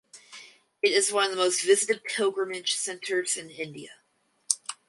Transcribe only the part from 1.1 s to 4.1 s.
one of the most visited pilgrimage centers in India.